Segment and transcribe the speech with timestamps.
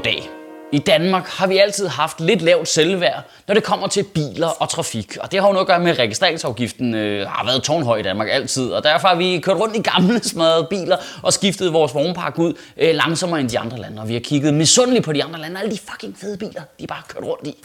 [0.00, 0.33] god.
[0.74, 4.68] I Danmark har vi altid haft lidt lavt selvværd, når det kommer til biler og
[4.68, 5.16] trafik.
[5.20, 8.02] Og det har jo noget at gøre med, at registreringsafgiften øh, har været tårnhøj i
[8.02, 8.70] Danmark altid.
[8.70, 12.54] Og derfor har vi kørt rundt i gamle smadrede biler og skiftet vores vognpark ud
[12.76, 14.02] øh, langsommere end de andre lande.
[14.02, 15.60] Og vi har kigget misundeligt på de andre lande.
[15.60, 17.56] Alle de fucking fede biler, de bare kørt rundt i.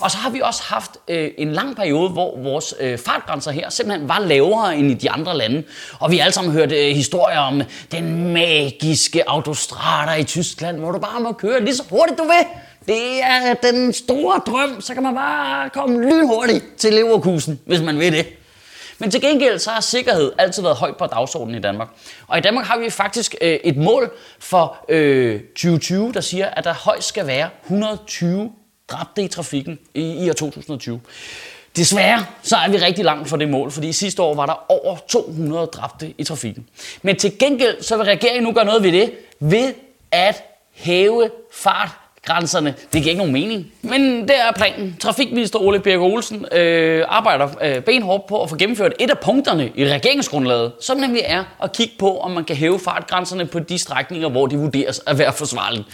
[0.00, 3.70] Og så har vi også haft øh, en lang periode, hvor vores øh, fartgrænser her
[3.70, 5.62] simpelthen var lavere end i de andre lande.
[5.98, 10.92] Og vi har alle sammen hørt øh, historier om den magiske autostrada i Tyskland, hvor
[10.92, 12.44] du bare må køre lige så hurtigt du vil.
[12.86, 17.98] Det er den store drøm, så kan man bare komme lynhurtigt til Leverkusen, hvis man
[17.98, 18.26] vil det.
[18.98, 21.88] Men til gengæld så har sikkerhed altid været højt på dagsordenen i Danmark.
[22.26, 26.64] Og i Danmark har vi faktisk øh, et mål for øh, 2020, der siger, at
[26.64, 28.52] der højst skal være 120
[28.88, 31.00] dræbte i trafikken i, i år 2020.
[31.76, 34.96] Desværre så er vi rigtig langt fra det mål, fordi sidste år var der over
[35.08, 36.66] 200 dræbte i trafikken.
[37.02, 39.74] Men til gengæld så vil regeringen nu gøre noget ved det, ved
[40.10, 41.90] at hæve fart
[42.26, 42.74] grænserne.
[42.92, 44.96] Det giver ikke nogen mening, men det er planen.
[45.00, 49.70] Trafikminister Ole Birk Olsen øh, arbejder øh, benhårdt på at få gennemført et af punkterne
[49.74, 53.78] i regeringsgrundlaget, som nemlig er at kigge på, om man kan hæve fartgrænserne på de
[53.78, 55.84] strækninger, hvor de vurderes at være forsvarlige.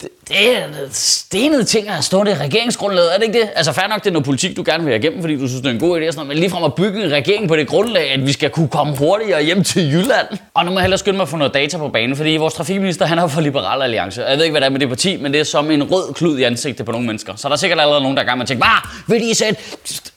[0.00, 3.48] Det, det er stenede ting at stå det i regeringsgrundlaget, er det ikke det?
[3.56, 5.62] Altså fair nok, det er noget politik, du gerne vil have igennem, fordi du synes,
[5.62, 7.68] det er en god idé, sådan noget, men ligefrem at bygge en regering på det
[7.68, 10.26] grundlag, at vi skal kunne komme hurtigere hjem til Jylland.
[10.54, 12.54] Og nu må jeg hellere skynde mig at få noget data på banen, fordi vores
[12.54, 14.24] trafikminister, han er for Liberal Alliance.
[14.24, 16.14] Jeg ved ikke, hvad det er med det parti, men det er som en rød
[16.14, 17.36] klud i ansigtet på nogle mennesker.
[17.36, 19.34] Så der er sikkert allerede nogen, der er gang med at tænke, hvad, vil de
[19.34, 19.60] sætte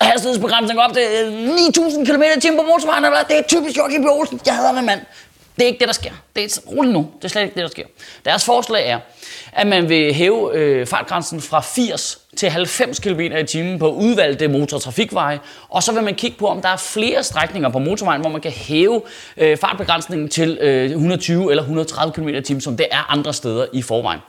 [0.01, 4.39] hastighedsbegrænsning op til 9.000 km t på motorvejen, eller Det er typisk Joachim Olsen.
[4.45, 4.99] Jeg hader den mand.
[5.59, 6.11] Det er ikke det, der sker.
[6.35, 7.07] Det er roligt nu.
[7.17, 7.85] Det er slet ikke det, der sker.
[8.25, 8.99] Deres forslag er,
[9.53, 14.47] at man vil hæve øh, fartgrænsen fra 80 til 90 km i timen på udvalgte
[14.47, 18.29] motortrafikveje, og så vil man kigge på, om der er flere strækninger på motorvejen, hvor
[18.29, 19.01] man kan hæve
[19.37, 23.65] øh, fartbegrænsningen til øh, 120 eller 130 km i timen, som det er andre steder
[23.73, 24.19] i forvejen.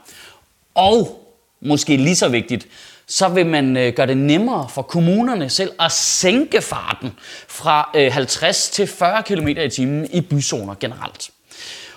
[0.75, 1.27] Og
[1.61, 2.67] måske lige så vigtigt,
[3.11, 7.13] så vil man øh, gøre det nemmere for kommunerne selv at sænke farten
[7.47, 11.29] fra øh, 50 til 40 km i timen i byzoner generelt.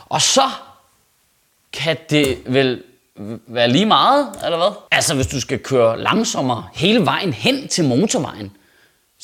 [0.07, 0.43] Og så
[1.73, 2.83] kan det vel
[3.47, 4.71] være lige meget, eller hvad?
[4.91, 8.53] Altså, hvis du skal køre langsommere hele vejen hen til motorvejen,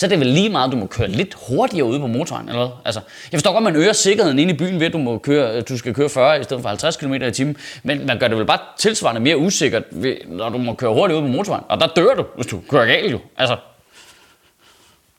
[0.00, 2.66] så er det vel lige meget, du må køre lidt hurtigere ude på motorvejen, eller
[2.66, 2.76] hvad?
[2.84, 3.00] Altså,
[3.32, 5.56] jeg forstår godt, at man øger sikkerheden inde i byen ved, at du, må køre,
[5.56, 8.28] øh, du skal køre 40 i stedet for 50 km i timen, men man gør
[8.28, 11.64] det vel bare tilsvarende mere usikkert, ved, når du må køre hurtigt ude på motorvejen.
[11.68, 13.18] Og der dør du, hvis du kører galt jo.
[13.36, 13.56] Altså,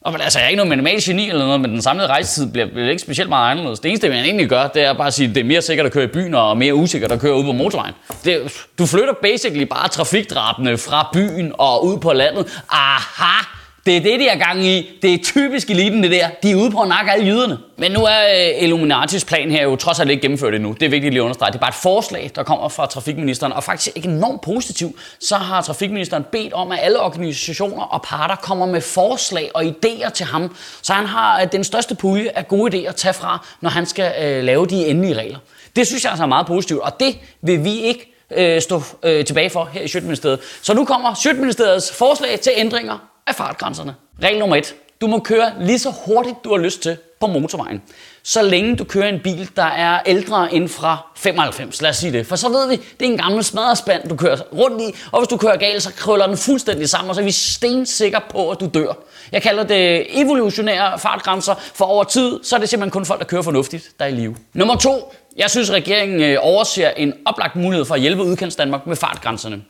[0.01, 2.51] og men, altså, jeg er ikke noget minimal geni eller noget, men den samlede rejsetid
[2.51, 3.79] bliver, bliver ikke specielt meget anderledes.
[3.79, 5.85] Det eneste, man egentlig gør, det er bare at sige, at det er mere sikkert
[5.85, 7.93] at køre i byen, og mere usikkert at køre ude på motorvejen.
[8.25, 12.61] Det, du flytter basically bare trafikdrabene fra byen og ud på landet.
[12.69, 13.60] Aha!
[13.85, 14.99] Det er det, de er gang i.
[15.01, 16.29] Det er typisk eliten, det der.
[16.43, 17.57] De er ude på at nakke alle jyderne.
[17.77, 20.71] Men nu er øh, Illuminatis plan her jo trods alt ikke gennemført endnu.
[20.71, 21.51] Det er vigtigt lige at understrege.
[21.51, 24.95] Det er bare et forslag, der kommer fra trafikministeren, og faktisk ikke enormt positivt.
[25.19, 30.09] Så har trafikministeren bedt om, at alle organisationer og parter kommer med forslag og idéer
[30.09, 33.47] til ham, så han har øh, den største pulje af gode idéer at tage fra,
[33.61, 35.37] når han skal øh, lave de endelige regler.
[35.75, 39.25] Det synes jeg altså er meget positivt, og det vil vi ikke øh, stå øh,
[39.25, 40.39] tilbage for her i Sjøtministeriet.
[40.61, 43.95] Så nu kommer Sjøtministeriets forslag til ændringer af fartgrænserne.
[44.23, 44.75] Regel nummer et.
[45.01, 47.81] Du må køre lige så hurtigt, du har lyst til på motorvejen.
[48.23, 52.11] Så længe du kører en bil, der er ældre end fra 95, lad os sige
[52.11, 52.27] det.
[52.27, 55.27] For så ved vi, det er en gammel smadrespand, du kører rundt i, og hvis
[55.27, 58.59] du kører galt, så krøller den fuldstændig sammen, og så er vi stensikre på, at
[58.59, 58.93] du dør.
[59.31, 63.25] Jeg kalder det evolutionære fartgrænser, for over tid, så er det simpelthen kun folk, der
[63.25, 64.35] kører fornuftigt, der er i live.
[64.53, 65.13] Nummer to.
[65.37, 69.61] Jeg synes, regeringen øh, overser en oplagt mulighed for at hjælpe udkants Danmark med fartgrænserne.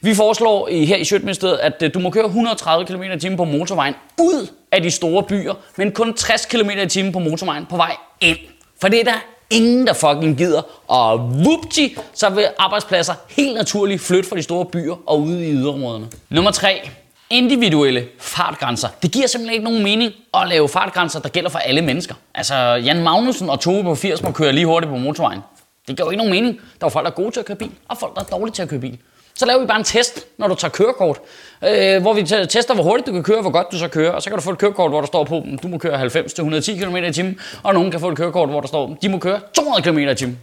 [0.00, 3.94] Vi foreslår her i Sjøtministeriet, at øh, du må køre 130 km t på motorvejen
[4.20, 8.38] ud af de store byer, men kun 60 km t på motorvejen på vej ind.
[8.80, 10.62] For det er der ingen, der fucking gider.
[10.88, 15.52] Og vupti, så vil arbejdspladser helt naturligt flytte fra de store byer og ud i
[15.52, 16.06] yderområderne.
[16.30, 16.90] Nummer 3.
[17.30, 18.88] Individuelle fartgrænser.
[19.02, 22.14] Det giver simpelthen ikke nogen mening at lave fartgrænser, der gælder for alle mennesker.
[22.34, 25.40] Altså, Jan Magnussen og Tove på 80 må køre lige hurtigt på motorvejen.
[25.88, 26.60] Det giver jo ikke nogen mening.
[26.80, 28.54] Der er folk, der er gode til at køre bil, og folk, der er dårlige
[28.54, 28.98] til at køre bil.
[29.34, 31.18] Så laver vi bare en test, når du tager kørekort,
[31.64, 34.12] øh, hvor vi tester, hvor hurtigt du kan køre, hvor godt du så kører.
[34.12, 35.98] Og så kan du få et kørekort, hvor der står på, mm, du må køre
[35.98, 39.08] 90-110 km i timen, og nogen kan få et kørekort, hvor der står, mm, de
[39.08, 40.38] må køre 200 km i timen.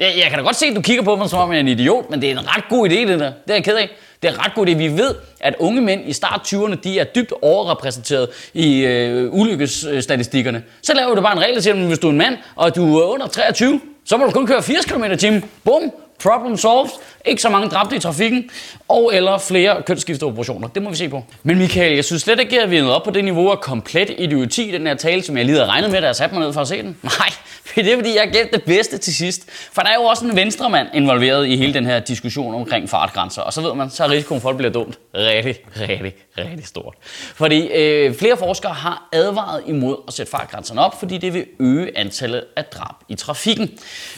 [0.00, 1.60] Jeg, jeg kan da godt se, at du kigger på mig som om jeg er
[1.60, 3.32] en idiot, men det er en ret god idé, det der.
[3.46, 3.88] Det er jeg ked af.
[4.24, 4.74] Det er ret godt, idé.
[4.74, 10.62] Vi ved, at unge mænd i start 20'erne, de er dybt overrepræsenteret i øh, ulykkesstatistikkerne.
[10.82, 12.76] Så laver du bare en regel, der siger, at hvis du er en mand, og
[12.76, 15.44] du er under 23, så må du kun køre 80 km i timen.
[15.64, 15.92] Bum,
[16.22, 16.90] problem solved
[17.24, 18.50] ikke så mange dræbte i trafikken,
[18.88, 20.68] og eller flere kønsskifteoperationer.
[20.68, 21.24] Det må vi se på.
[21.42, 23.60] Men Michael, jeg synes slet ikke, at vi er nået op på det niveau af
[23.60, 26.34] komplet idioti i den her tale, som jeg lige havde regnet med, da jeg satte
[26.34, 26.96] mig ned for at se den.
[27.18, 27.28] Nej,
[27.74, 29.42] det er fordi, jeg gav det bedste til sidst.
[29.72, 33.42] For der er jo også en venstremand involveret i hele den her diskussion omkring fartgrænser.
[33.42, 36.66] Og så ved man, så er risikoen for, at det bliver dumt rigtig, rigtig, rigtig
[36.66, 36.94] stort.
[37.34, 41.98] Fordi øh, flere forskere har advaret imod at sætte fartgrænserne op, fordi det vil øge
[41.98, 43.70] antallet af drab i trafikken.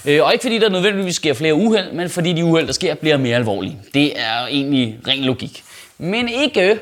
[0.04, 2.94] Øh, og ikke fordi der nødvendigvis sker flere uheld, men fordi de uheld, der sker,
[3.00, 3.78] bliver mere alvorlige.
[3.94, 5.64] Det er egentlig ren logik.
[5.98, 6.80] Men ikke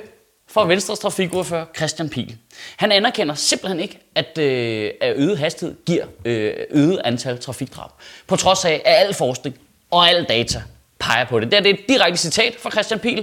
[0.48, 2.36] for Venstres trafikordfører Christian Pil.
[2.76, 7.90] Han anerkender simpelthen ikke, at, øh, at øget hastighed giver øh, øget antal trafikdrab.
[8.26, 9.58] På trods af, at al forskning
[9.90, 10.62] og al data
[10.98, 11.50] peger på det.
[11.50, 13.18] Det er et direkte citat fra Christian Pil.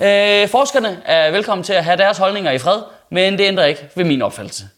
[0.00, 3.88] Øh, forskerne er velkommen til at have deres holdninger i fred, men det ændrer ikke
[3.94, 4.68] ved min opfattelse.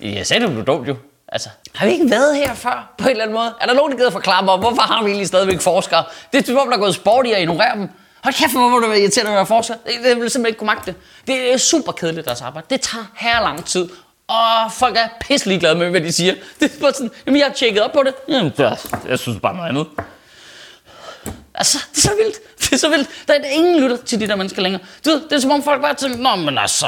[0.00, 0.96] Jeg sagde, det blev dumt jo.
[1.34, 3.54] Altså, har vi ikke været her før på en eller anden måde?
[3.60, 6.04] Er der nogen, der gider forklare mig, hvorfor har vi egentlig stadigvæk forskere?
[6.32, 7.88] Det er som om, der er gået sport i at ignorere dem.
[8.24, 9.74] Hold kæft, hvor må du være irriterende at være forsker.
[9.74, 10.94] Det, det vil simpelthen ikke kunne magte.
[11.26, 12.66] Det er super kedeligt deres arbejde.
[12.70, 13.88] Det tager her lang tid.
[14.28, 16.34] Og folk er pisselig glade med, hvad de siger.
[16.60, 18.14] Det er bare sådan, jamen jeg har tjekket op på det.
[18.28, 18.52] Jamen,
[19.08, 19.86] jeg synes bare noget andet.
[21.54, 22.38] Altså, det er så vildt.
[22.60, 23.08] Det er så vildt.
[23.28, 24.82] Der er ingen lytter til de der mennesker længere.
[25.04, 26.86] Du ved, det er som om folk bare tænker, Nå, men altså,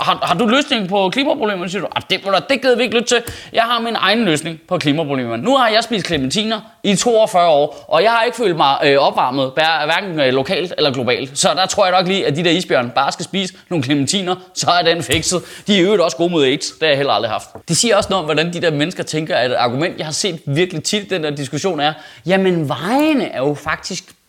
[0.00, 1.88] har, har du løsning på klimaproblemerne, siger du?
[1.96, 3.22] Ah, det, det gider vi ikke lytte til.
[3.52, 5.42] Jeg har min egen løsning på klimaproblemerne.
[5.42, 8.98] Nu har jeg spist clementiner i 42 år, og jeg har ikke følt mig øh,
[8.98, 11.38] opvarmet, hverken øh, lokalt eller globalt.
[11.38, 14.36] Så der tror jeg nok lige, at de der isbjørn bare skal spise nogle clementiner,
[14.54, 15.42] så er den fikset.
[15.66, 16.70] De er jo også gode mod AIDS.
[16.70, 17.48] Det har jeg heller aldrig haft.
[17.68, 20.12] Det siger også noget om, hvordan de der mennesker tænker, at et argument, jeg har
[20.12, 21.92] set virkelig tit den der diskussion er,
[22.26, 23.73] jamen vejene er jo faktisk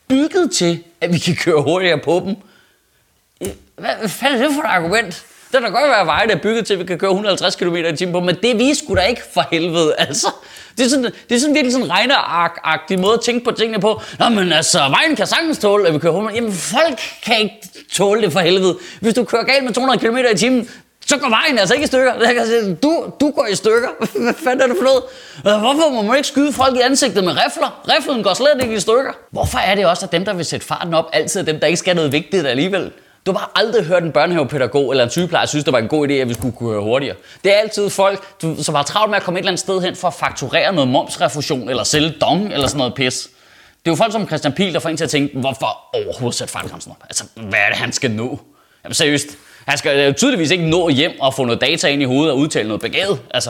[0.07, 2.35] bygget til, at vi kan køre hurtigere på dem.
[3.75, 5.25] Hvad, hvad fanden er det for et argument?
[5.51, 7.75] Det kan godt være veje, der er bygget til, at vi kan køre 150 km
[7.75, 10.27] i timen på, men det vi sgu da ikke for helvede, altså.
[10.77, 13.79] Det er sådan, det er sådan virkelig sådan en regneark-agtig måde at tænke på tingene
[13.79, 14.01] på.
[14.19, 16.35] Nå, men altså, vejen kan sagtens tåle, at vi kører 100.
[16.35, 18.77] Jamen, folk kan ikke tåle det for helvede.
[19.01, 20.69] Hvis du kører galt med 200 km i timen,
[21.07, 22.13] så går vejen altså ikke i stykker.
[22.13, 23.89] Jeg kan du, du går i stykker.
[24.23, 25.03] Hvad fanden er det for noget?
[25.37, 27.81] Øh, hvorfor må man ikke skyde folk i ansigtet med rifler?
[27.89, 29.11] Riflen går slet ikke i stykker.
[29.31, 31.67] Hvorfor er det også, at dem, der vil sætte farten op, altid er dem, der
[31.67, 32.91] ikke skal noget vigtigt alligevel?
[33.25, 36.07] Du har bare aldrig hørt en børnehavepædagog eller en sygeplejer synes, det var en god
[36.07, 37.15] idé, at vi skulle køre hurtigere.
[37.43, 39.81] Det er altid folk, du, som har travlt med at komme et eller andet sted
[39.81, 43.29] hen for at fakturere noget momsrefusion eller sælge dong eller sådan noget pis.
[43.85, 46.37] Det er jo folk som Christian Pil, der får en til at tænke, hvorfor overhovedet
[46.37, 46.97] sætte fartgrænsen op?
[47.03, 48.39] Altså, hvad er det, han skal nå?
[48.83, 49.27] Jamen seriøst,
[49.65, 52.37] han skal jo tydeligvis ikke nå hjem og få noget data ind i hovedet og
[52.37, 53.19] udtale noget begavet.
[53.33, 53.49] Altså,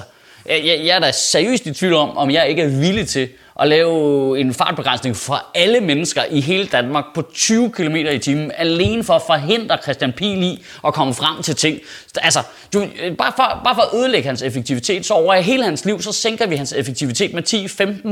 [0.49, 3.29] jeg, jeg, er da seriøst i tvivl om, om jeg ikke er villig til
[3.59, 8.51] at lave en fartbegrænsning for alle mennesker i hele Danmark på 20 km i timen,
[8.57, 11.79] alene for at forhindre Christian Pihl i at komme frem til ting.
[12.17, 12.39] Altså,
[12.73, 16.01] du, øh, bare, for, bare for at ødelægge hans effektivitet, så over hele hans liv,
[16.01, 17.43] så sænker vi hans effektivitet med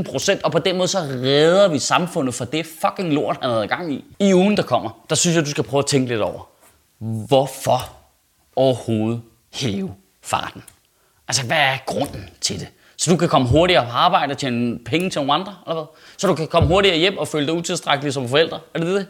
[0.05, 3.51] 10-15 procent, og på den måde så redder vi samfundet for det fucking lort, han
[3.51, 4.05] havde gang i.
[4.19, 6.52] I ugen, der kommer, der synes jeg, du skal prøve at tænke lidt over
[7.03, 7.91] hvorfor
[8.55, 9.21] overhovedet
[9.53, 10.63] hæve farten?
[11.27, 12.67] Altså, hvad er grunden til det?
[12.97, 15.85] Så du kan komme hurtigere på arbejde og tjene penge til nogle andre, eller hvad?
[16.17, 19.07] Så du kan komme hurtigere hjem og føle dig utilstrækkelig som forældre, er det det?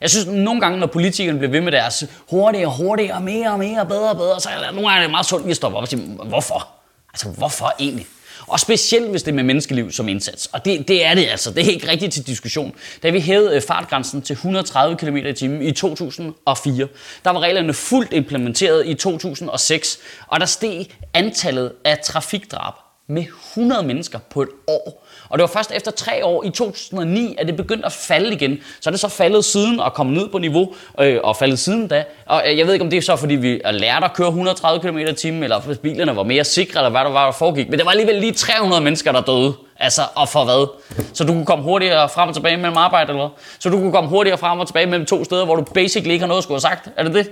[0.00, 3.86] Jeg synes, nogle gange, når politikerne bliver ved med deres hurtigere, hurtigere, mere og mere,
[3.86, 5.88] bedre og bedre, så er det nogle gange det meget sundt at stoppe op og
[5.88, 6.68] sige, hvorfor?
[7.12, 8.06] Altså, hvorfor egentlig?
[8.48, 10.46] Og specielt hvis det er med menneskeliv som indsats.
[10.46, 11.50] Og det, det er det altså.
[11.50, 12.74] Det er ikke rigtigt til diskussion.
[13.02, 16.88] Da vi hævede øh, fartgrænsen til 130 km i timen i 2004,
[17.24, 22.74] der var reglerne fuldt implementeret i 2006, og der steg antallet af trafikdrab
[23.08, 23.24] med
[23.54, 25.06] 100 mennesker på et år.
[25.28, 28.58] Og det var først efter tre år i 2009, at det begyndte at falde igen.
[28.80, 31.88] Så er det så faldet siden og kommet ned på niveau øh, og faldet siden
[31.88, 32.04] da.
[32.26, 34.80] Og øh, jeg ved ikke, om det er så, fordi vi lærte at køre 130
[34.80, 37.68] km i timen, eller hvis bilerne var mere sikre, eller hvad der var, der foregik.
[37.68, 39.54] Men det var alligevel lige 300 mennesker, der døde.
[39.76, 40.66] Altså, og for hvad?
[41.12, 43.44] Så du kunne komme hurtigere frem og tilbage mellem arbejde, eller hvad?
[43.58, 46.22] Så du kunne komme hurtigere frem og tilbage mellem to steder, hvor du basically ikke
[46.22, 46.88] har noget at skulle have sagt.
[46.96, 47.30] Er det det?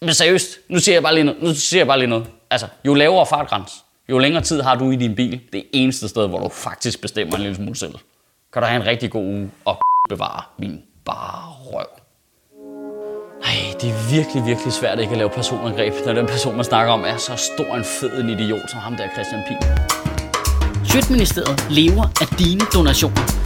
[0.00, 1.42] Men seriøst, nu siger jeg bare lige noget.
[1.42, 2.26] Nu siger jeg bare lige noget.
[2.50, 3.72] Altså, jo lavere fartgræns,
[4.08, 7.34] jo længere tid har du i din bil, det eneste sted, hvor du faktisk bestemmer
[7.36, 7.94] en lille smule selv.
[8.52, 9.78] Kan du have en rigtig god uge og
[10.10, 11.86] bevare min bare røv.
[13.40, 16.92] Nej, det er virkelig, virkelig svært ikke at lave personangreb, når den person, man snakker
[16.92, 19.62] om, er så stor en fed en idiot som ham der Christian Pien.
[20.84, 23.45] Sjøtministeriet lever af dine donationer.